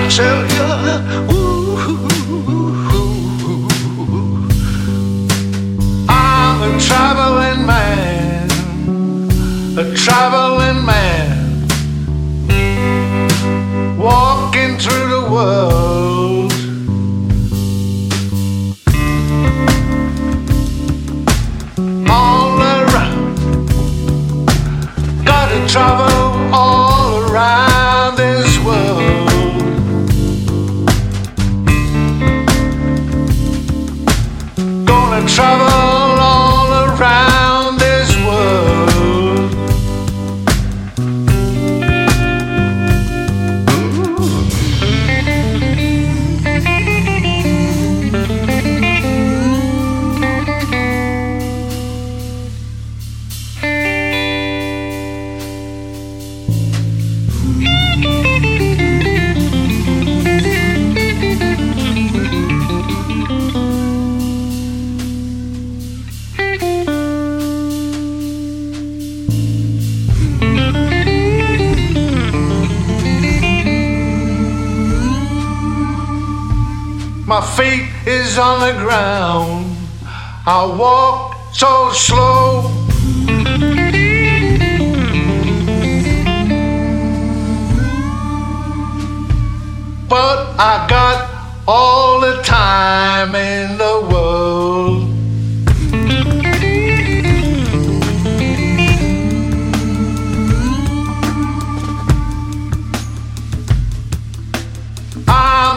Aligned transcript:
I 0.00 0.08
tell 0.08 0.40
you, 0.54 0.68
ooh, 1.34 1.76
I'm 6.08 6.62
a 6.62 6.80
traveling 6.80 7.66
man, 7.66 8.48
a 9.76 9.94
traveling. 9.96 10.67
My 77.38 77.46
feet 77.56 77.88
is 78.04 78.36
on 78.36 78.58
the 78.58 78.72
ground. 78.82 79.76
I 80.44 80.66
walk 80.76 81.36
so 81.52 81.92
slow. 81.92 82.62
But 90.08 90.38
I 90.58 90.84
got 90.90 91.30
all 91.68 92.18
the 92.18 92.42
time 92.42 93.36
in 93.36 93.78
the 93.78 94.08
world. 94.10 94.87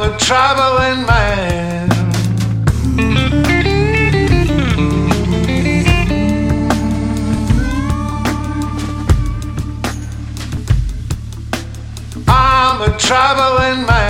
I'm 0.00 0.12
a 0.12 0.16
traveling 0.16 1.04
man. 1.06 1.90
I'm 12.28 12.80
a 12.80 12.96
traveling 12.96 13.86
man. 13.86 14.07